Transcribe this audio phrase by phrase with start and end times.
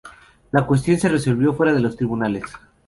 [0.51, 2.41] La cuestión se resolvió fuera de los tribunales.